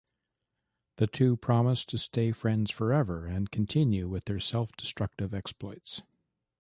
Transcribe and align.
The 0.95 1.05
two 1.05 1.37
promise 1.37 1.85
to 1.85 1.99
stay 1.99 2.31
friends 2.31 2.71
forever 2.71 3.27
and 3.27 3.51
continue 3.51 4.09
with 4.09 4.25
their 4.25 4.39
self-destructive 4.39 5.31
exploits. 5.31 6.01